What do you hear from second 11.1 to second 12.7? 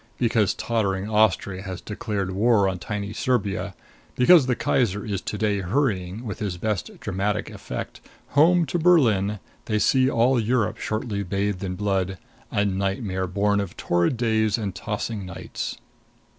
bathed in blood. A